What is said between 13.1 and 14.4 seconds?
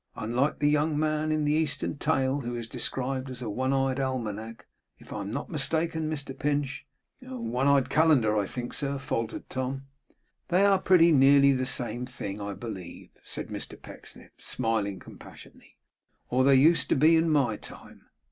said Mr Pecksniff,